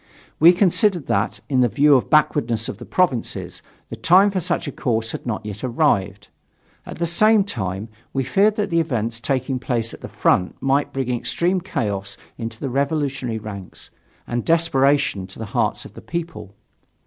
[0.39, 4.67] We considered that, in view of the backwardness of the provinces, the time for such
[4.67, 6.27] a course had not yet arrived.
[6.87, 10.91] At the same time, we feared that the events taking place at the front might
[10.91, 13.91] bring extreme chaos into the revolutionary ranks,
[14.25, 16.55] and desperation to the hearts of the people.